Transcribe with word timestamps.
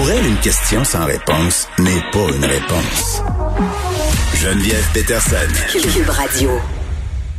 Pour 0.00 0.10
elle, 0.10 0.24
une 0.24 0.38
question 0.38 0.82
sans 0.82 1.04
réponse 1.04 1.68
n'est 1.78 2.00
pas 2.10 2.34
une 2.34 2.42
réponse. 2.42 3.22
Geneviève 4.34 4.88
Peterson. 4.94 5.36
Cube 5.70 6.08
Radio. 6.08 6.48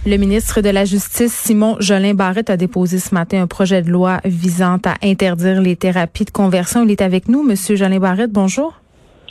Le 0.06 0.18
ministre 0.18 0.62
de 0.62 0.70
la 0.70 0.86
Justice, 0.86 1.34
Simon 1.34 1.78
Jolin 1.80 2.14
Barrette, 2.14 2.52
a 2.52 2.58
déposé 2.58 3.00
ce 3.00 3.16
matin 3.16 3.42
un 3.42 3.48
projet 3.48 3.82
de 3.82 3.90
loi 3.90 4.20
visant 4.26 4.78
à 4.86 4.94
interdire 5.02 5.60
les 5.60 5.76
thérapies 5.76 6.26
de 6.26 6.30
conversion. 6.30 6.84
Il 6.84 6.92
est 6.92 7.02
avec 7.02 7.30
nous. 7.30 7.42
Monsieur 7.42 7.76
Jolin 7.76 7.98
Barrette, 7.98 8.32
bonjour. 8.32 8.80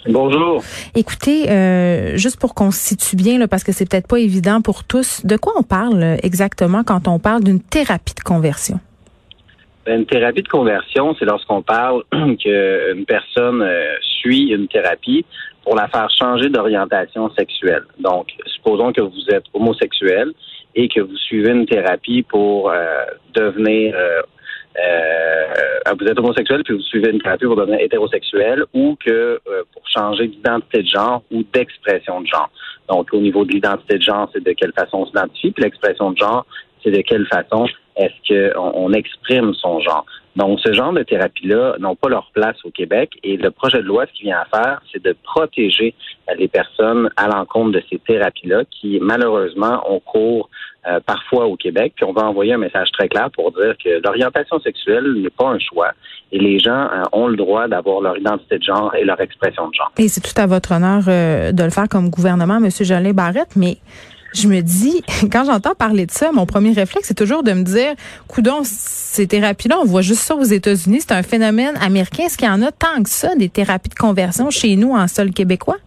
Bonjour. 0.08 0.64
Écoutez, 0.96 1.48
euh, 1.50 2.16
juste 2.16 2.40
pour 2.40 2.54
qu'on 2.54 2.72
se 2.72 2.80
situe 2.80 3.14
bien, 3.14 3.38
là, 3.38 3.46
parce 3.46 3.62
que 3.62 3.70
c'est 3.70 3.88
peut-être 3.88 4.08
pas 4.08 4.18
évident 4.18 4.60
pour 4.60 4.82
tous, 4.82 5.20
de 5.22 5.36
quoi 5.36 5.52
on 5.56 5.62
parle 5.62 6.16
exactement 6.24 6.82
quand 6.82 7.06
on 7.06 7.20
parle 7.20 7.44
d'une 7.44 7.60
thérapie 7.60 8.14
de 8.14 8.24
conversion? 8.24 8.80
Une 9.86 10.04
thérapie 10.04 10.42
de 10.42 10.48
conversion, 10.48 11.16
c'est 11.18 11.24
lorsqu'on 11.24 11.62
parle 11.62 12.02
qu'une 12.12 13.04
personne 13.06 13.62
euh, 13.62 13.94
suit 14.02 14.48
une 14.48 14.68
thérapie 14.68 15.24
pour 15.64 15.74
la 15.74 15.88
faire 15.88 16.08
changer 16.10 16.50
d'orientation 16.50 17.30
sexuelle. 17.30 17.84
Donc, 17.98 18.28
supposons 18.46 18.92
que 18.92 19.00
vous 19.00 19.30
êtes 19.30 19.44
homosexuel 19.54 20.32
et 20.74 20.88
que 20.88 21.00
vous 21.00 21.16
suivez 21.16 21.52
une 21.52 21.66
thérapie 21.66 22.22
pour 22.22 22.70
euh, 22.70 23.04
devenir 23.34 23.94
euh, 23.96 24.20
vous 25.98 26.06
êtes 26.06 26.18
homosexuel 26.18 26.62
puis 26.64 26.74
vous 26.74 26.82
suivez 26.82 27.10
une 27.10 27.20
thérapie 27.20 27.44
pour 27.44 27.56
devenir 27.56 27.80
hétérosexuel 27.80 28.64
ou 28.72 28.96
que 29.04 29.40
pour 29.72 29.82
changer 29.88 30.28
d'identité 30.28 30.82
de 30.82 30.88
genre 30.88 31.22
ou 31.30 31.42
d'expression 31.52 32.20
de 32.20 32.26
genre. 32.26 32.50
Donc, 32.88 33.12
au 33.12 33.18
niveau 33.18 33.44
de 33.44 33.52
l'identité 33.52 33.98
de 33.98 34.02
genre, 34.02 34.28
c'est 34.32 34.42
de 34.42 34.52
quelle 34.52 34.72
façon 34.72 34.98
on 34.98 35.06
s'identifie, 35.06 35.50
puis 35.50 35.64
l'expression 35.64 36.12
de 36.12 36.18
genre, 36.18 36.46
c'est 36.82 36.90
de 36.90 37.00
quelle 37.00 37.26
façon 37.26 37.66
est-ce 37.96 38.54
qu'on 38.54 38.72
on 38.74 38.92
exprime 38.92 39.52
son 39.54 39.80
genre? 39.80 40.06
Donc, 40.36 40.60
ce 40.60 40.72
genre 40.72 40.92
de 40.92 41.02
thérapie-là 41.02 41.74
n'ont 41.80 41.96
pas 41.96 42.08
leur 42.08 42.30
place 42.32 42.56
au 42.64 42.70
Québec 42.70 43.10
et 43.22 43.36
le 43.36 43.50
projet 43.50 43.78
de 43.78 43.86
loi, 43.86 44.06
ce 44.06 44.12
qu'il 44.12 44.26
vient 44.26 44.38
à 44.38 44.56
faire, 44.56 44.80
c'est 44.92 45.02
de 45.02 45.14
protéger 45.24 45.94
les 46.36 46.48
personnes 46.48 47.10
à 47.16 47.26
l'encontre 47.26 47.72
de 47.72 47.82
ces 47.90 47.98
thérapies-là 47.98 48.62
qui, 48.70 48.98
malheureusement, 49.02 49.82
ont 49.90 49.98
cours 50.00 50.48
euh, 50.86 51.00
parfois 51.04 51.46
au 51.46 51.56
Québec. 51.56 51.94
Puis 51.96 52.04
on 52.04 52.12
va 52.12 52.22
envoyer 52.22 52.54
un 52.54 52.58
message 52.58 52.90
très 52.92 53.08
clair 53.08 53.28
pour 53.32 53.52
dire 53.52 53.74
que 53.84 54.00
l'orientation 54.02 54.60
sexuelle 54.60 55.12
n'est 55.12 55.30
pas 55.30 55.48
un 55.48 55.58
choix 55.58 55.92
et 56.32 56.38
les 56.38 56.58
gens 56.58 56.88
euh, 56.90 57.02
ont 57.12 57.26
le 57.26 57.36
droit 57.36 57.68
d'avoir 57.68 58.00
leur 58.00 58.16
identité 58.16 58.58
de 58.58 58.62
genre 58.62 58.94
et 58.94 59.04
leur 59.04 59.20
expression 59.20 59.68
de 59.68 59.74
genre. 59.74 59.92
Et 59.98 60.08
c'est 60.08 60.20
tout 60.20 60.40
à 60.40 60.46
votre 60.46 60.72
honneur 60.72 61.02
euh, 61.08 61.52
de 61.52 61.62
le 61.64 61.70
faire 61.70 61.88
comme 61.88 62.08
gouvernement, 62.08 62.56
M. 62.56 62.70
Jolin 62.70 63.12
Barrette, 63.12 63.56
mais 63.56 63.76
je 64.34 64.48
me 64.48 64.60
dis, 64.60 65.02
quand 65.32 65.44
j'entends 65.44 65.74
parler 65.74 66.06
de 66.06 66.10
ça, 66.10 66.32
mon 66.32 66.46
premier 66.46 66.72
réflexe, 66.72 67.08
c'est 67.08 67.18
toujours 67.18 67.42
de 67.42 67.52
me 67.52 67.62
dire, 67.62 67.94
coudon, 68.28 68.60
ces 68.62 69.26
thérapies-là, 69.26 69.78
on 69.80 69.84
voit 69.84 70.02
juste 70.02 70.22
ça 70.22 70.34
aux 70.34 70.42
États-Unis, 70.42 71.00
c'est 71.00 71.12
un 71.12 71.22
phénomène 71.22 71.76
américain. 71.80 72.24
Est-ce 72.24 72.38
qu'il 72.38 72.48
y 72.48 72.50
en 72.50 72.62
a 72.62 72.72
tant 72.72 73.02
que 73.02 73.08
ça, 73.08 73.34
des 73.34 73.48
thérapies 73.48 73.90
de 73.90 73.94
conversion 73.94 74.50
chez 74.50 74.76
nous 74.76 74.92
en 74.92 75.08
sol 75.08 75.30
québécois? 75.30 75.78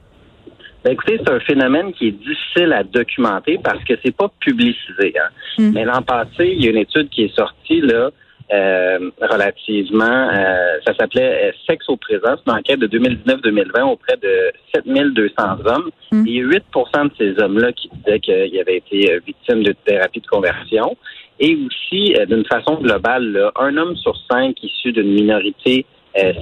Ben 0.84 0.92
écoutez, 0.92 1.18
c'est 1.24 1.32
un 1.32 1.40
phénomène 1.40 1.94
qui 1.94 2.08
est 2.08 2.12
difficile 2.12 2.74
à 2.74 2.84
documenter 2.84 3.58
parce 3.64 3.82
que 3.86 3.94
c'est 4.04 4.16
pas 4.16 4.30
publicisé. 4.42 5.14
Hein. 5.18 5.30
Hmm. 5.58 5.72
Mais 5.74 5.86
l'an 5.86 6.02
passé, 6.02 6.54
il 6.58 6.62
y 6.62 6.68
a 6.68 6.72
une 6.72 6.78
étude 6.78 7.10
qui 7.10 7.24
est 7.24 7.34
sortie 7.34 7.80
là 7.80 8.10
euh, 8.52 9.12
relativement, 9.22 10.30
euh, 10.30 10.78
ça 10.86 10.94
s'appelait 10.96 11.50
euh, 11.50 11.52
Sexe 11.68 11.88
au 11.88 11.98
présent. 11.98 12.36
C'est 12.38 12.52
une 12.52 12.58
enquête 12.58 12.80
de 12.80 12.88
2019-2020 12.88 13.84
auprès 13.84 14.18
de 14.18 14.52
7200 14.76 15.34
hommes. 15.66 15.90
Mm. 16.12 16.24
Il 16.28 16.34
y 16.34 16.42
a 16.42 16.44
8% 16.44 17.10
de 17.10 17.12
ces 17.18 17.42
hommes-là 17.42 17.72
qui 17.72 17.90
disaient 17.90 18.20
qu'ils 18.20 18.60
avaient 18.60 18.78
été 18.78 19.20
victimes 19.26 19.64
de 19.64 19.74
thérapie 19.86 20.22
de 20.22 20.28
conversion. 20.28 20.98
Et 21.40 21.58
aussi, 21.66 22.14
d'une 22.28 22.46
façon 22.46 22.76
globale, 22.76 23.52
un 23.60 23.76
homme 23.78 23.96
sur 23.96 24.16
cinq 24.30 24.62
issu 24.64 24.92
d'une 24.92 25.14
minorité 25.14 25.86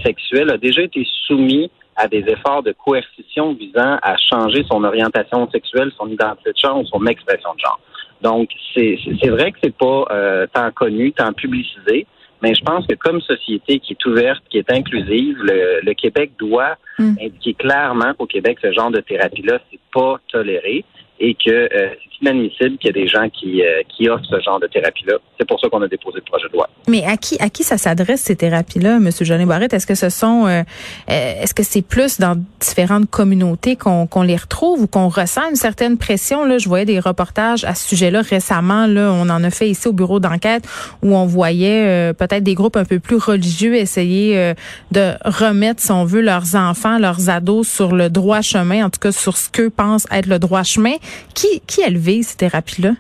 sexuelle 0.04 0.50
a 0.50 0.58
déjà 0.58 0.82
été 0.82 1.08
soumis 1.26 1.72
à 1.96 2.08
des 2.08 2.24
efforts 2.28 2.64
de 2.64 2.74
coercition 2.74 3.54
visant 3.54 3.98
à 4.02 4.16
changer 4.18 4.64
son 4.70 4.84
orientation 4.84 5.50
sexuelle, 5.52 5.92
son 5.98 6.08
identité 6.10 6.52
de 6.52 6.58
genre 6.58 6.80
ou 6.80 6.86
son 6.86 7.06
expression 7.06 7.54
de 7.54 7.60
genre. 7.60 7.80
Donc, 8.22 8.50
c'est 8.76 9.30
vrai 9.30 9.52
que 9.52 9.58
c'est 9.64 9.76
pas 9.76 10.06
euh, 10.12 10.46
tant 10.54 10.72
connu, 10.72 11.12
tant 11.12 11.34
publicisé, 11.34 12.06
mais 12.42 12.54
je 12.56 12.64
pense 12.64 12.86
que 12.88 12.96
comme 12.96 13.22
société 13.22 13.80
qui 13.80 13.94
est 13.94 14.06
ouverte, 14.06 14.44
qui 14.50 14.58
est 14.58 14.72
inclusive, 14.72 15.38
le, 15.42 15.82
le 15.84 15.94
Québec 15.94 16.32
doit 16.40 16.76
hmm. 17.00 17.16
indiquer 17.22 17.54
clairement 17.54 18.14
qu'au 18.18 18.28
Québec, 18.28 18.58
ce 18.62 18.72
genre 18.72 18.92
de 18.92 19.00
thérapie-là, 19.00 19.60
c'est 19.70 19.80
pas 19.94 20.20
toléré 20.32 20.86
et 21.22 21.36
que 21.36 21.52
euh, 21.52 21.68
c'est 21.74 22.22
inadmissible 22.22 22.78
qu'il 22.78 22.88
y 22.88 22.90
ait 22.90 23.04
des 23.04 23.08
gens 23.08 23.30
qui, 23.30 23.62
euh, 23.62 23.82
qui 23.88 24.10
offrent 24.10 24.26
ce 24.26 24.40
genre 24.42 24.60
de 24.60 24.66
thérapie-là. 24.66 25.18
C'est 25.40 25.48
pour 25.48 25.60
ça 25.60 25.70
qu'on 25.70 25.82
a 25.84 25.88
déposé 25.88 26.18
le 26.18 26.24
projet 26.24 26.48
de 26.48 26.54
loi. 26.54 26.68
Mais 26.88 27.06
à 27.06 27.16
qui 27.16 27.38
à 27.40 27.50
qui 27.50 27.64
ça 27.64 27.78
s'adresse 27.78 28.22
ces 28.22 28.36
thérapies-là, 28.36 28.98
M. 28.98 29.10
Jolin 29.22 29.46
Barrette? 29.46 29.74
Est-ce 29.74 29.88
que 29.88 29.96
ce 29.96 30.10
sont 30.10 30.48
euh, 30.48 30.64
est-ce 31.08 31.54
que 31.54 31.64
c'est 31.64 31.84
plus 31.84 32.20
dans 32.20 32.36
différentes 32.60 33.10
communautés 33.10 33.76
qu'on 33.76 34.08
qu'on 34.08 34.24
les 34.24 34.36
retrouve 34.36 34.82
ou 34.82 34.88
qu'on 34.88 35.10
ressent 35.10 35.48
une 35.50 35.56
certaine 35.56 35.98
pression? 35.98 36.44
Là, 36.44 36.58
je 36.58 36.68
voyais 36.68 36.86
des 36.86 37.00
reportages 37.00 37.64
à 37.66 37.76
ce 37.76 37.88
sujet-là 37.90 38.22
récemment. 38.22 38.88
Là, 38.88 39.12
on 39.12 39.30
en 39.30 39.44
a 39.44 39.50
fait 39.52 39.70
ici 39.70 39.88
au 39.88 39.94
bureau 39.94 40.20
d'enquête 40.20 40.68
où 41.04 41.16
on 41.16 41.28
voyait 41.28 42.14
peut-être 42.14 42.44
des 42.44 42.56
groupes 42.56 42.78
un 42.78 42.86
peu 42.86 43.00
plus 43.00 43.18
religieux 43.18 43.76
essayer 43.76 44.54
de 44.92 45.14
remettre, 45.24 45.82
si 45.82 45.92
on 45.92 46.06
veut, 46.06 46.22
leurs 46.22 46.56
enfants, 46.56 46.98
leurs 46.98 47.30
ados 47.30 47.68
sur 47.68 47.94
le 47.94 48.10
droit 48.10 48.42
chemin, 48.42 48.86
en 48.86 48.90
tout 48.90 49.00
cas 49.00 49.12
sur 49.12 49.38
ce 49.38 49.50
qu'eux 49.50 49.70
pensent 49.70 50.08
être 50.12 50.28
le 50.28 50.40
droit 50.40 50.64
chemin. 50.64 50.96
Qui, 51.34 51.62
qui 51.62 51.82
élevé 51.82 52.24
ces 52.24 52.38
thérapies-là? 52.38 52.92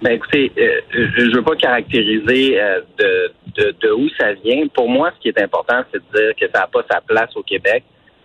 Ben 0.00 0.12
écoutez, 0.12 0.52
euh, 0.56 0.80
je 0.92 1.22
ne 1.22 1.34
veux 1.34 1.42
pas 1.42 1.56
caractériser 1.56 2.60
euh, 2.60 2.80
de, 2.98 3.32
de, 3.56 3.74
de, 3.80 3.90
où 3.90 4.08
ça 4.10 4.32
vient. 4.44 4.66
Pour 4.68 4.88
moi, 4.88 5.10
ce 5.16 5.20
qui 5.20 5.28
est 5.28 5.42
important, 5.42 5.82
c'est 5.92 5.98
de 5.98 6.18
dire 6.18 6.36
que 6.36 6.46
ça 6.54 6.60
n'a 6.60 6.66
pas 6.68 6.84
sa 6.88 7.00
place 7.00 7.30
au 7.34 7.42
Québec. 7.42 7.82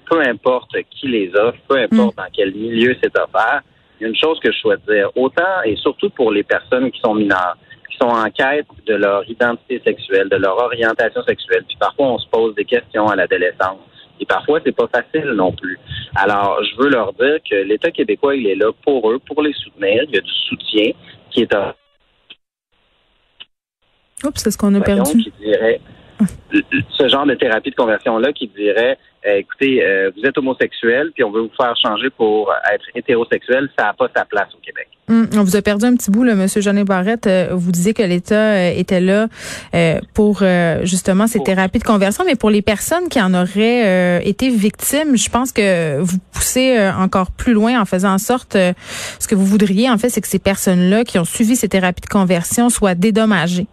Peu 0.08 0.22
importe 0.22 0.76
qui 0.92 1.08
les 1.08 1.32
offre, 1.36 1.58
peu 1.68 1.78
importe 1.78 2.14
mm. 2.14 2.18
dans 2.18 2.30
quel 2.32 2.54
milieu 2.54 2.96
c'est 3.02 3.18
offert. 3.18 3.62
Il 4.00 4.04
y 4.04 4.06
a 4.06 4.10
une 4.10 4.16
chose 4.16 4.40
que 4.40 4.52
je 4.52 4.58
souhaite 4.58 4.82
dire, 4.88 5.10
autant 5.16 5.64
et 5.66 5.76
surtout 5.78 6.12
pour 6.12 6.32
les 6.32 6.44
personnes 6.44 6.92
qui 6.92 7.00
sont 7.00 7.16
mineures, 7.16 7.58
qui 7.90 7.98
sont 7.98 8.10
en 8.10 8.30
quête 8.30 8.68
de 8.86 8.94
leur 8.94 9.28
identité 9.28 9.82
sexuelle, 9.84 10.30
de 10.30 10.36
leur 10.36 10.58
orientation 10.58 11.24
sexuelle. 11.24 11.64
Puis 11.68 11.78
parfois, 11.80 12.08
on 12.08 12.20
se 12.20 12.28
pose 12.30 12.54
des 12.54 12.66
questions 12.66 13.08
à 13.08 13.16
l'adolescence. 13.16 13.80
Et 14.19 14.25
parfois, 14.25 14.59
c'est 14.63 14.75
pas 14.75 14.88
facile 14.88 15.31
non 15.31 15.51
plus. 15.51 15.79
Alors, 16.16 16.63
je 16.63 16.81
veux 16.81 16.90
leur 16.90 17.13
dire 17.13 17.38
que 17.50 17.56
l'État 17.56 17.91
québécois, 17.91 18.35
il 18.35 18.47
est 18.47 18.56
là 18.56 18.72
pour 18.84 19.12
eux, 19.12 19.19
pour 19.19 19.41
les 19.41 19.53
soutenir. 19.53 20.03
Il 20.07 20.16
y 20.16 20.18
a 20.18 20.22
du 20.22 20.34
soutien 20.47 20.91
qui 21.31 21.41
est 21.41 21.53
à... 21.53 21.75
Oups, 24.24 24.41
c'est 24.41 24.51
ce 24.51 24.57
qu'on 24.57 24.74
a 24.75 24.81
perdu? 24.81 25.24
ce 26.97 27.07
genre 27.07 27.25
de 27.25 27.34
thérapie 27.34 27.72
de 27.72 27.75
conversion-là 27.75 28.31
qui 28.31 28.47
dirait 28.47 28.97
écoutez, 29.26 29.86
euh, 29.86 30.12
vous 30.16 30.24
êtes 30.28 30.38
homosexuel, 30.38 31.12
puis 31.14 31.24
on 31.24 31.32
veut 31.32 31.42
vous 31.42 31.52
faire 31.56 31.76
changer 31.82 32.10
pour 32.10 32.52
être 32.74 32.86
hétérosexuel, 32.96 33.70
ça 33.78 33.86
n'a 33.86 33.94
pas 33.94 34.08
sa 34.16 34.26
place 34.26 34.50
au 34.54 34.60
Québec. 34.64 34.88
Hum, 35.10 35.28
on 35.36 35.44
vous 35.44 35.56
a 35.56 35.62
perdu 35.62 35.86
un 35.86 35.96
petit 35.96 36.12
bout, 36.12 36.24
là, 36.24 36.36
Monsieur 36.36 36.62
Jeannet 36.62 36.84
Barrette. 36.84 37.28
Euh, 37.28 37.50
vous 37.52 37.72
disiez 37.72 37.94
que 37.94 38.04
l'État 38.04 38.72
était 38.72 39.02
là 39.02 39.28
pour 40.14 40.44
justement 40.84 41.28
ces 41.28 41.40
thérapies 41.42 41.80
de 41.80 41.84
conversion, 41.84 42.24
mais 42.26 42.36
pour 42.36 42.50
les 42.50 42.62
personnes 42.62 43.10
qui 43.10 43.22
en 43.22 43.34
auraient 43.34 44.26
été 44.26 44.50
victimes, 44.50 45.18
je 45.18 45.30
pense 45.30 45.52
que 45.52 46.00
vous 46.00 46.18
poussez 46.34 46.78
encore 46.98 47.32
plus 47.32 47.54
loin 47.54 47.82
en 47.82 47.86
faisant 47.86 48.14
en 48.14 48.18
sorte, 48.18 48.54
ce 48.54 49.28
que 49.28 49.36
vous 49.36 49.46
voudriez, 49.46 49.90
en 49.90 49.98
fait, 49.98 50.10
c'est 50.10 50.22
que 50.22 50.28
ces 50.28 50.40
personnes-là 50.40 51.04
qui 51.04 51.20
ont 51.20 51.26
suivi 51.26 51.56
ces 51.56 51.70
thérapies 51.70 52.02
de 52.02 52.08
conversion 52.08 52.70
soient 52.70 52.96
dédommagées 52.96 53.68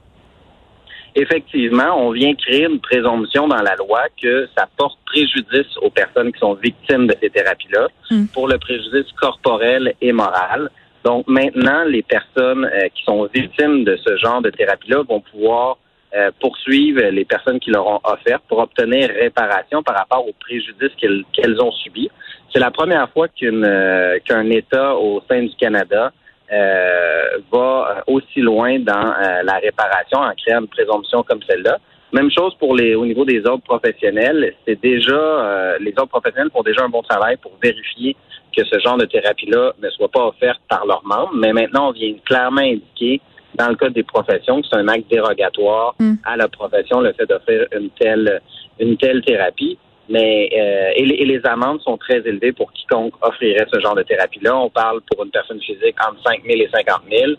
effectivement, 1.15 1.97
on 1.97 2.11
vient 2.11 2.35
créer 2.35 2.65
une 2.65 2.81
présomption 2.81 3.49
dans 3.49 3.63
la 3.63 3.75
loi 3.77 4.03
que 4.21 4.49
ça 4.57 4.69
porte 4.77 4.99
préjudice 5.07 5.77
aux 5.83 5.91
personnes 5.91 6.33
qui 6.33 6.39
sont 6.39 6.55
victimes 6.55 7.07
de 7.07 7.17
ces 7.21 7.31
thérapies-là 7.31 7.89
hmm. 8.11 8.27
pour 8.33 8.49
le 8.49 8.59
préjudice 8.59 9.11
corporel 9.21 9.95
et 10.01 10.13
moral. 10.13 10.71
Donc 11.05 11.27
maintenant, 11.27 11.85
les 11.85 12.03
personnes 12.03 12.65
euh, 12.65 12.89
qui 12.95 13.03
sont 13.05 13.29
victimes 13.33 13.85
de 13.85 13.97
ce 13.97 14.17
genre 14.19 14.43
de 14.43 14.51
thérapie-là 14.51 15.03
vont 15.09 15.21
pouvoir 15.21 15.79
euh, 16.15 16.31
poursuivre 16.41 17.03
les 17.03 17.25
personnes 17.25 17.61
qui 17.61 17.71
leur 17.71 17.87
ont 17.87 18.01
offert 18.05 18.41
pour 18.49 18.59
obtenir 18.59 19.09
réparation 19.11 19.83
par 19.83 19.97
rapport 19.97 20.27
aux 20.27 20.35
préjudices 20.41 20.95
qu'elles 20.99 21.61
ont 21.61 21.73
subis. 21.73 22.11
C'est 22.53 22.59
la 22.59 22.71
première 22.71 23.09
fois 23.11 23.29
euh, 23.43 24.19
qu'un 24.25 24.51
État 24.51 24.97
au 24.97 25.23
sein 25.31 25.43
du 25.43 25.55
Canada 25.55 26.13
va 27.53 28.03
aussi 28.07 28.41
loin 28.41 28.79
dans 28.81 28.93
euh, 28.93 29.43
la 29.43 29.59
réparation 29.59 30.19
en 30.19 30.33
créant 30.35 30.61
une 30.61 30.69
présomption 30.69 31.23
comme 31.23 31.41
celle-là. 31.49 31.79
Même 32.13 32.31
chose 32.37 32.55
pour 32.59 32.75
les 32.75 32.95
au 32.95 33.07
niveau 33.07 33.25
des 33.25 33.47
ordres 33.47 33.63
professionnels. 33.63 34.55
C'est 34.67 34.81
déjà 34.81 35.13
euh, 35.15 35.79
les 35.81 35.95
ordres 35.97 36.11
professionnels 36.11 36.51
font 36.53 36.63
déjà 36.63 36.83
un 36.83 36.89
bon 36.89 37.03
travail 37.03 37.37
pour 37.37 37.53
vérifier 37.63 38.17
que 38.57 38.65
ce 38.65 38.81
genre 38.81 38.97
de 38.97 39.05
thérapie-là 39.05 39.75
ne 39.81 39.91
soit 39.91 40.09
pas 40.09 40.27
offerte 40.27 40.61
par 40.69 40.85
leurs 40.87 41.05
membres. 41.05 41.33
Mais 41.35 41.53
maintenant, 41.53 41.91
on 41.91 41.93
vient 41.93 42.15
clairement 42.25 42.63
indiquer 42.63 43.21
dans 43.55 43.69
le 43.69 43.77
cas 43.77 43.91
des 43.91 44.03
professions 44.03 44.61
que 44.61 44.67
c'est 44.71 44.79
un 44.79 44.89
acte 44.89 45.09
dérogatoire 45.09 45.95
mm. 46.01 46.15
à 46.25 46.37
la 46.37 46.49
profession 46.49 47.01
le 47.01 47.13
fait 47.13 47.27
d'offrir 47.27 47.67
une 47.73 47.91
telle 47.91 48.41
une 48.81 48.97
telle 48.97 49.23
thérapie. 49.23 49.79
Mais 50.11 50.51
euh, 50.53 50.91
et, 50.97 51.05
les, 51.05 51.41
amendes 51.47 51.81
sont 51.83 51.97
très 51.97 52.19
élevées 52.19 52.53
pour 52.53 52.73
quiconque 52.73 53.15
offrirait 53.23 53.67
ce 53.73 53.79
genre 53.81 53.95
de 53.95 54.03
thérapie-là. 54.03 54.57
On 54.57 54.69
parle 54.69 55.01
pour 55.03 55.25
une 55.25 55.31
personne 55.31 55.61
physique 55.61 55.95
entre 56.07 56.21
5 56.25 56.43
000 56.45 56.61
et 56.61 56.69
50 56.73 57.03
000 57.09 57.33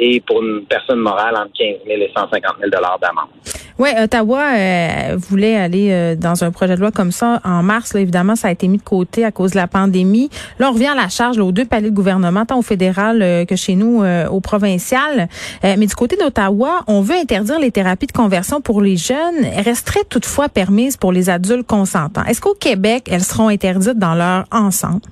et 0.00 0.20
pour 0.20 0.42
une 0.42 0.66
personne 0.66 0.98
morale 0.98 1.36
entre 1.36 1.52
15 1.56 1.76
000 1.86 2.02
et 2.02 2.10
150 2.14 2.56
000 2.58 2.70
d'amende. 2.70 3.30
Oui, 3.78 3.90
Ottawa 4.02 4.42
euh, 4.56 5.16
voulait 5.18 5.56
aller 5.56 5.90
euh, 5.90 6.16
dans 6.16 6.44
un 6.44 6.50
projet 6.50 6.76
de 6.76 6.80
loi 6.80 6.90
comme 6.90 7.10
ça 7.10 7.40
en 7.44 7.62
mars. 7.62 7.92
Là, 7.92 8.00
évidemment, 8.00 8.34
ça 8.34 8.48
a 8.48 8.50
été 8.50 8.68
mis 8.68 8.78
de 8.78 8.82
côté 8.82 9.22
à 9.22 9.30
cause 9.30 9.50
de 9.50 9.56
la 9.56 9.66
pandémie. 9.66 10.30
Là, 10.58 10.70
on 10.70 10.72
revient 10.72 10.86
à 10.86 10.94
la 10.94 11.10
charge 11.10 11.38
aux 11.38 11.52
deux 11.52 11.66
paliers 11.66 11.90
de 11.90 11.94
gouvernement, 11.94 12.46
tant 12.46 12.58
au 12.58 12.62
fédéral 12.62 13.20
euh, 13.20 13.44
que 13.44 13.54
chez 13.54 13.74
nous 13.74 14.02
au 14.30 14.40
provincial. 14.40 15.28
mais 15.62 15.86
du 15.86 15.94
côté 15.94 16.16
d'Ottawa, 16.16 16.82
on 16.86 17.00
veut 17.00 17.16
interdire 17.16 17.58
les 17.58 17.70
thérapies 17.70 18.06
de 18.06 18.12
conversion 18.12 18.60
pour 18.60 18.80
les 18.80 18.96
jeunes. 18.96 19.44
Elles 19.44 19.64
resteraient 19.64 20.04
toutefois 20.08 20.48
permises 20.48 20.96
pour 20.96 21.12
les 21.12 21.28
adultes 21.28 21.66
consentants. 21.66 22.24
Est-ce 22.24 22.40
qu'au 22.40 22.54
Québec, 22.54 23.08
elles 23.10 23.22
seront 23.22 23.48
interdites 23.48 23.98
dans 23.98 24.14
leur 24.14 24.44
ensemble? 24.50 25.02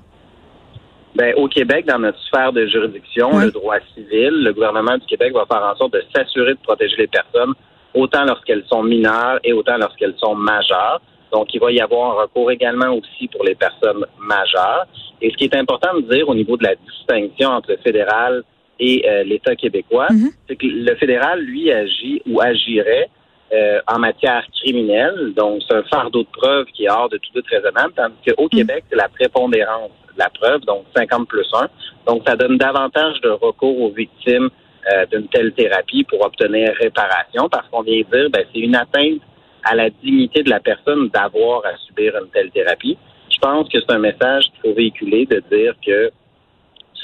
Ben, 1.14 1.34
au 1.37 1.49
Québec, 1.49 1.87
dans 1.87 1.99
notre 1.99 2.19
sphère 2.20 2.52
de 2.52 2.66
juridiction, 2.66 3.38
le 3.38 3.50
droit 3.50 3.76
civil, 3.94 4.31
le 4.43 4.52
gouvernement 4.52 4.96
du 4.96 5.06
Québec 5.06 5.32
va 5.34 5.44
faire 5.46 5.62
en 5.64 5.76
sorte 5.76 5.93
de 5.93 6.02
s'assurer 6.14 6.55
de 6.55 6.61
protéger 6.62 6.96
les 6.99 7.06
personnes 7.06 7.55
autant 7.94 8.25
lorsqu'elles 8.25 8.64
sont 8.69 8.82
mineures 8.82 9.38
et 9.44 9.52
autant 9.52 9.76
lorsqu'elles 9.79 10.17
sont 10.19 10.35
majeures. 10.35 11.00
Donc, 11.32 11.52
il 11.52 11.61
va 11.61 11.73
y 11.73 11.81
avoir 11.81 12.12
un 12.12 12.23
recours 12.23 12.50
également 12.50 12.91
aussi 12.94 13.29
pour 13.29 13.44
les 13.44 13.55
personnes 13.55 14.05
majeures. 14.19 14.87
Et 15.20 15.31
ce 15.31 15.37
qui 15.37 15.44
est 15.44 15.56
important 15.56 15.94
de 15.94 16.02
dire 16.02 16.29
au 16.29 16.35
niveau 16.35 16.56
de 16.56 16.64
la 16.64 16.75
distinction 16.75 17.50
entre 17.50 17.70
le 17.73 17.79
fédéral 17.79 18.43
et 18.79 19.05
euh, 19.08 19.25
l'État 19.25 19.56
québécois, 19.56 20.08
mhm. 20.11 20.31
c'est 20.46 20.56
que 20.56 20.67
le 20.67 20.94
fédéral, 20.96 21.41
lui, 21.41 21.73
agit 21.73 22.23
ou 22.26 22.41
agirait 22.41 23.08
euh, 23.52 23.81
en 23.87 23.99
matière 23.99 24.44
criminelle. 24.61 25.32
Donc, 25.37 25.62
c'est 25.69 25.76
un 25.76 25.82
fardeau 25.85 26.23
de 26.23 26.29
preuve 26.32 26.67
qui 26.67 26.85
est 26.85 26.90
hors 26.90 27.08
de 27.08 27.17
tout 27.17 27.31
doute 27.35 27.47
raisonnable, 27.49 27.93
tandis 27.97 28.14
qu'au 28.26 28.44
mhm. 28.44 28.50
Québec, 28.50 28.85
c'est 28.90 28.97
la 28.97 29.08
prépondérance 29.08 29.90
de 30.14 30.19
la 30.19 30.31
preuve, 30.31 30.61
donc 30.62 30.85
50 30.97 31.26
plus 31.26 31.49
1. 31.52 31.69
Donc, 32.06 32.23
ça 32.26 32.37
donne 32.37 32.58
davantage 32.58 33.20
de 33.23 33.31
recours 33.31 33.81
aux 33.81 33.90
victimes 33.90 34.50
euh, 34.93 35.07
d'une 35.07 35.29
telle 35.29 35.53
thérapie 35.53 36.05
pour 36.05 36.25
obtenir 36.25 36.73
réparation, 36.81 37.49
parce 37.49 37.69
qu'on 37.69 37.83
vient 37.83 38.03
dire 38.13 38.31
ben 38.31 38.45
c'est 38.53 38.61
une 38.61 38.77
atteinte 38.77 39.21
à 39.65 39.75
la 39.75 39.89
dignité 39.91 40.43
de 40.43 40.51
la 40.51 40.61
personne 40.61 41.09
d'avoir 41.09 41.65
à 41.65 41.77
subir 41.87 42.15
une 42.17 42.31
telle 42.31 42.51
thérapie. 42.51 42.99
Je 43.31 43.39
pense 43.39 43.69
que 43.69 43.79
c'est 43.81 43.95
un 43.95 43.99
message 43.99 44.45
qu'il 44.45 44.61
faut 44.63 44.75
véhiculer 44.75 45.27
de 45.27 45.43
dire 45.51 45.75
que 45.85 46.11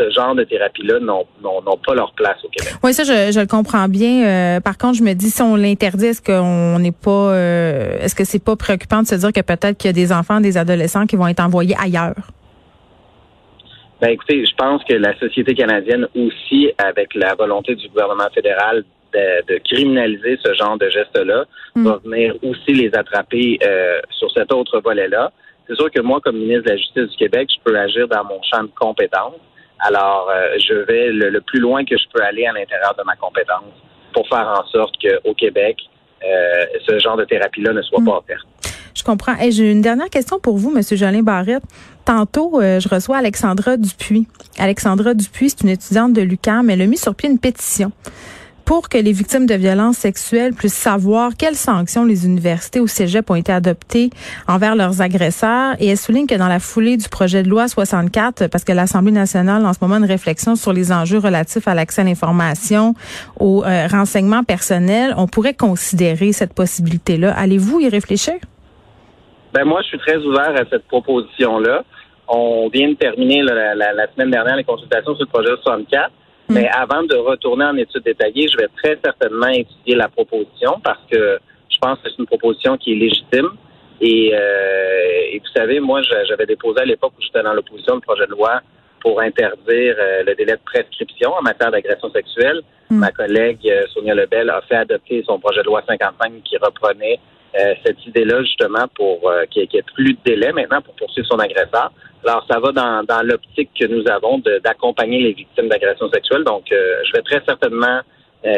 ce 0.01 0.11
genre 0.11 0.35
de 0.35 0.45
thérapie-là 0.45 0.99
n'ont 1.01 1.77
pas 1.85 1.95
leur 1.95 2.13
place 2.15 2.37
au 2.45 2.49
Québec. 2.49 2.75
Oui, 2.83 2.95
ça, 2.95 3.05
je, 3.05 3.39
le 3.39 3.47
comprends 3.47 3.89
bien. 3.89 4.25
Euh, 4.25 4.61
par 4.61 4.79
contre, 4.79 4.99
je 4.99 5.03
me 5.03 5.13
dis, 5.13 5.31
si 5.31 5.43
on 5.43 5.57
l'interdit, 5.57 6.07
est-ce 6.07 6.23
qu'on 6.23 6.79
n'est 6.79 6.93
pas, 6.93 7.11
euh, 7.11 7.99
est-ce 8.01 8.15
que 8.15 8.25
c'est 8.25 8.43
pas 8.43 8.57
préoccupant 8.57 9.03
de 9.03 9.07
se 9.07 9.15
dire 9.15 9.33
que 9.33 9.41
peut-être 9.41 9.77
qu'il 9.77 9.89
y 9.89 9.91
a 9.91 9.93
des 9.93 10.13
enfants, 10.13 10.41
des 10.41 10.57
adolescents 10.57 11.07
qui 11.07 11.17
vont 11.17 11.29
être 11.29 11.41
envoyés 11.41 11.77
ailleurs? 11.79 12.15
Ben 14.01 14.09
écoutez, 14.09 14.45
je 14.47 14.55
pense 14.57 14.83
que 14.85 14.95
la 14.95 15.19
société 15.19 15.55
canadienne 15.55 16.07
aussi, 16.15 16.73
avec 16.79 17.15
la 17.15 17.35
volonté 17.35 17.75
du 17.75 17.87
gouvernement 17.89 18.31
fédéral 18.35 18.85
de, 19.13 19.59
criminaliser 19.59 20.39
ce 20.43 20.55
genre 20.55 20.79
de 20.79 20.89
gestes-là, 20.89 21.45
mm. 21.75 21.87
va 21.87 21.97
venir 22.05 22.35
aussi 22.43 22.73
les 22.73 22.95
attraper 22.95 23.59
euh, 23.63 24.01
sur 24.11 24.31
cet 24.33 24.53
autre 24.53 24.81
volet-là. 24.81 25.33
C'est 25.69 25.75
sûr 25.77 25.91
que 25.91 26.01
moi, 26.01 26.21
comme 26.23 26.37
ministre 26.37 26.65
de 26.65 26.71
la 26.71 26.77
Justice 26.77 27.11
du 27.11 27.17
Québec, 27.17 27.49
je 27.55 27.63
peux 27.63 27.79
agir 27.79 28.09
dans 28.09 28.25
mon 28.25 28.41
champ 28.43 28.63
de 28.63 28.71
compétences. 28.79 29.35
Alors, 29.81 30.31
euh, 30.31 30.57
je 30.59 30.75
vais 30.75 31.11
le, 31.11 31.41
plus 31.41 31.61
loin 31.61 31.85
que 31.85 31.97
je 31.97 32.05
peux 32.13 32.23
aller 32.23 32.47
à 32.47 32.53
l'intérieur 32.53 32.95
de 32.97 33.03
ma 33.05 33.17
compétence 33.17 33.73
pour 34.13 34.27
faire 34.29 34.49
en 34.49 34.67
sorte 34.69 34.95
qu'au 35.01 35.35
Québec, 35.35 35.77
euh, 36.25 36.65
ce 36.89 36.99
genre 36.99 37.17
de 37.17 37.25
thérapie-là 37.25 37.73
ne 37.73 37.83
soit 37.83 38.01
mm. 38.01 38.07
pas 38.07 38.17
offerte. 38.19 38.47
Je 39.01 39.05
comprends. 39.05 39.35
Et 39.41 39.51
j'ai 39.51 39.73
une 39.73 39.81
dernière 39.81 40.11
question 40.11 40.39
pour 40.39 40.59
vous, 40.59 40.71
Monsieur 40.71 40.95
Jolin 40.95 41.23
Barrette. 41.23 41.63
Tantôt, 42.05 42.61
euh, 42.61 42.81
je 42.81 42.89
reçois 42.89 43.17
Alexandra 43.17 43.79
Dupuis. 43.79 44.27
Alexandra 44.59 45.15
Dupuis, 45.15 45.49
c'est 45.49 45.63
une 45.63 45.71
étudiante 45.71 46.13
de 46.13 46.21
l'UQAM. 46.21 46.69
Elle 46.69 46.83
a 46.83 46.87
mis 46.87 46.99
sur 46.99 47.15
pied 47.15 47.31
une 47.31 47.39
pétition 47.39 47.93
pour 48.67 48.91
que 48.91 48.99
les 48.99 49.13
victimes 49.13 49.47
de 49.47 49.55
violences 49.55 49.97
sexuelles 49.97 50.53
puissent 50.53 50.75
savoir 50.75 51.33
quelles 51.39 51.57
sanctions 51.57 52.05
les 52.05 52.27
universités 52.27 52.79
ou 52.79 52.87
cégep 52.87 53.31
ont 53.31 53.37
été 53.37 53.51
adoptées 53.51 54.11
envers 54.47 54.77
leurs 54.77 55.01
agresseurs. 55.01 55.77
Et 55.81 55.87
elle 55.87 55.97
souligne 55.97 56.27
que 56.27 56.35
dans 56.35 56.47
la 56.47 56.61
foulée 56.61 56.99
du 56.99 57.09
projet 57.09 57.43
de 57.43 57.49
loi 57.49 57.69
64, 57.69 58.49
parce 58.49 58.65
que 58.65 58.73
l'Assemblée 58.73 59.13
nationale 59.13 59.65
en 59.65 59.73
ce 59.73 59.79
moment 59.81 59.97
une 59.97 60.05
réflexion 60.05 60.57
sur 60.57 60.75
les 60.75 60.93
enjeux 60.93 61.19
relatifs 61.19 61.67
à 61.67 61.75
l'accès 61.75 62.03
à 62.03 62.05
l'information, 62.05 62.95
aux 63.39 63.65
euh, 63.65 63.87
renseignements 63.87 64.45
personnels, 64.45 65.15
on 65.17 65.27
pourrait 65.27 65.55
considérer 65.55 66.33
cette 66.33 66.53
possibilité-là. 66.53 67.33
Allez-vous 67.33 67.81
y 67.81 67.89
réfléchir? 67.89 68.35
Ben 69.53 69.65
moi, 69.65 69.83
je 69.83 69.89
suis 69.89 69.99
très 69.99 70.17
ouvert 70.19 70.51
à 70.55 70.65
cette 70.71 70.87
proposition-là. 70.87 71.85
On 72.29 72.69
vient 72.69 72.89
de 72.91 72.95
terminer 72.95 73.43
la, 73.43 74.07
semaine 74.13 74.31
dernière 74.31 74.57
les 74.57 74.65
consultations 74.65 75.15
sur 75.17 75.25
le 75.25 75.31
projet 75.31 75.51
64. 75.63 76.11
Mm. 76.49 76.55
Mais 76.55 76.69
avant 76.69 77.03
de 77.03 77.17
retourner 77.17 77.65
en 77.65 77.77
études 77.77 78.05
détaillées, 78.05 78.47
je 78.49 78.57
vais 78.57 78.69
très 78.83 78.99
certainement 79.05 79.49
étudier 79.49 79.97
la 79.97 80.09
proposition 80.09 80.81
parce 80.85 81.01
que 81.11 81.39
je 81.69 81.79
pense 81.81 81.99
que 82.01 82.11
c'est 82.11 82.19
une 82.19 82.27
proposition 82.27 82.77
qui 82.77 82.93
est 82.93 82.97
légitime. 82.97 83.49
Et, 84.01 84.31
euh, 84.33 85.39
vous 85.39 85.53
savez, 85.55 85.81
moi, 85.81 86.01
j'avais 86.03 86.47
déposé 86.47 86.81
à 86.81 86.85
l'époque 86.85 87.13
où 87.19 87.23
j'étais 87.23 87.43
dans 87.43 87.53
l'opposition 87.53 87.97
le 87.97 88.01
projet 88.01 88.27
de 88.27 88.31
loi 88.31 88.61
pour 89.01 89.21
interdire 89.21 89.97
euh, 89.99 90.23
le 90.27 90.35
délai 90.35 90.53
de 90.53 90.61
prescription 90.65 91.33
en 91.33 91.43
matière 91.43 91.71
d'agression 91.71 92.11
sexuelle. 92.11 92.61
Mm. 92.91 92.99
Ma 92.99 93.11
collègue 93.11 93.69
euh, 93.69 93.87
Sonia 93.93 94.15
Lebel 94.15 94.51
a 94.51 94.61
fait 94.63 94.77
adopter 94.77 95.25
son 95.27 95.39
projet 95.39 95.61
de 95.63 95.67
loi 95.67 95.83
55 95.87 96.43
qui 96.45 96.57
reprenait 96.59 97.19
euh, 97.59 97.75
cette 97.85 98.07
idée-là, 98.07 98.43
justement, 98.43 98.87
pour 98.95 99.29
euh, 99.29 99.45
qu'il 99.51 99.69
n'y 99.73 99.79
ait 99.79 99.85
plus 99.95 100.15
de 100.15 100.19
délai 100.25 100.53
maintenant 100.53 100.81
pour 100.83 100.95
poursuivre 100.95 101.27
son 101.29 101.39
agresseur. 101.39 101.93
Alors, 102.25 102.47
ça 102.49 102.61
va 102.61 102.71
dans, 102.71 103.03
dans 103.03 103.23
l'optique 103.23 103.71
que 103.79 103.87
nous 103.87 104.07
avons 104.09 104.41
d'accompagner 104.63 105.21
les 105.21 105.33
victimes 105.33 105.69
d'agressions 105.69 106.09
sexuelles. 106.11 106.45
Donc, 106.45 106.71
euh, 106.71 106.97
je 107.07 107.13
vais 107.13 107.23
très 107.23 107.43
certainement 107.45 108.01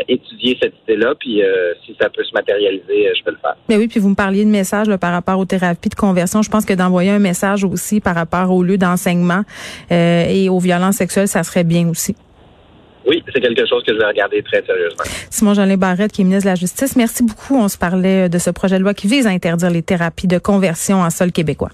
étudier 0.07 0.57
cette 0.63 0.75
idée-là, 0.85 1.13
puis 1.19 1.43
si 1.85 1.97
ça 2.01 2.09
peut 2.09 2.23
se 2.23 2.33
matérialiser, 2.35 3.13
je 3.19 3.25
peux 3.25 3.33
le 3.33 3.37
faire. 3.39 3.57
Mais 3.69 3.77
oui, 3.77 3.89
puis 3.89 3.99
vous 3.99 4.11
me 4.11 4.15
parliez 4.15 4.45
de 4.45 4.49
message 4.49 4.87
par 4.99 5.13
rapport 5.13 5.41
aux 5.41 5.45
thérapies 5.45 5.89
de 5.89 5.97
conversion. 5.97 6.41
Je 6.41 6.49
pense 6.49 6.65
que 6.65 6.73
d'envoyer 6.73 7.11
un 7.11 7.19
message 7.19 7.65
aussi 7.65 8.01
par 8.01 8.15
rapport 8.15 8.53
au 8.53 8.63
lieu 8.63 8.79
d'enseignement 8.79 9.43
et 9.91 10.49
aux 10.49 10.61
violences 10.61 10.99
sexuelles, 10.99 11.27
ça 11.27 11.43
serait 11.43 11.65
bien 11.65 11.89
aussi. 11.89 12.15
Oui, 13.07 13.23
c'est 13.33 13.41
quelque 13.41 13.67
chose 13.67 13.83
que 13.85 13.93
je 13.93 13.99
vais 13.99 14.07
regarder 14.07 14.43
très 14.43 14.63
sérieusement. 14.65 15.05
Simon 15.31 15.55
Jolin 15.55 15.77
Barrette, 15.77 16.13
qui 16.13 16.23
est 16.23 16.25
ministre 16.25 16.45
de 16.45 16.51
la 16.51 16.55
Justice, 16.55 16.97
merci 16.97 17.23
beaucoup. 17.23 17.57
On 17.57 17.69
se 17.69 17.79
parlait 17.79 18.29
de 18.29 18.39
ce 18.39 18.51
projet 18.51 18.79
de 18.79 18.83
loi 18.83 18.95
qui 18.95 19.09
vise 19.09 19.27
à 19.27 19.31
interdire 19.31 19.71
les 19.71 19.83
thérapies 19.83 20.29
de 20.29 20.39
conversion 20.39 21.01
en 21.01 21.11
sol 21.11 21.33
québécois. 21.33 21.71